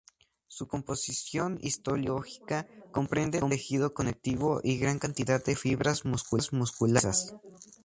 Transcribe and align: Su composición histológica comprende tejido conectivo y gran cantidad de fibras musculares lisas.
Su 0.47 0.67
composición 0.67 1.59
histológica 1.61 2.65
comprende 2.91 3.39
tejido 3.39 3.93
conectivo 3.93 4.59
y 4.63 4.79
gran 4.79 4.97
cantidad 4.97 5.45
de 5.45 5.55
fibras 5.55 6.05
musculares 6.05 6.55
lisas. 6.81 7.35